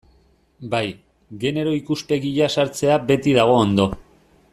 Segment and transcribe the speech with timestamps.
[0.71, 0.87] Bai,
[1.43, 3.87] genero ikuspegia sartzea beti dago ondo.